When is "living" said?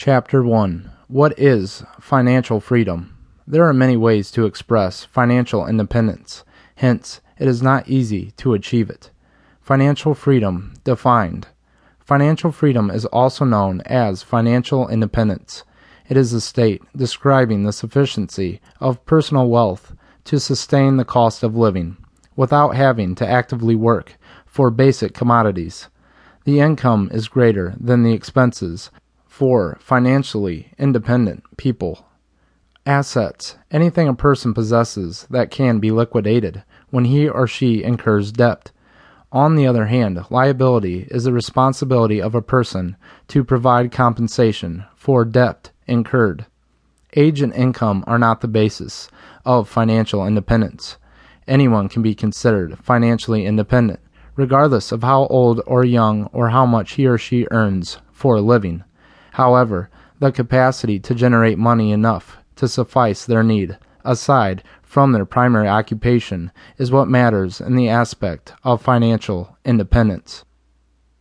21.56-21.96, 58.40-58.82